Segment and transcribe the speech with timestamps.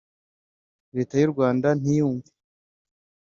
[0.95, 2.29] Leta y’u Rwanda ntiyumve